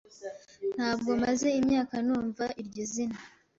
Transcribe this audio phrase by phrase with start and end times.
[0.75, 3.19] Ntabwo maze imyaka numva iryo zina.